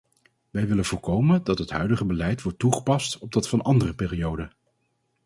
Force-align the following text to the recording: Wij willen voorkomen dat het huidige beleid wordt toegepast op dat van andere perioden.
Wij 0.49 0.67
willen 0.67 0.85
voorkomen 0.85 1.43
dat 1.43 1.57
het 1.57 1.69
huidige 1.69 2.05
beleid 2.05 2.41
wordt 2.41 2.59
toegepast 2.59 3.17
op 3.17 3.31
dat 3.33 3.47
van 3.49 3.61
andere 3.61 3.93
perioden. 3.95 4.51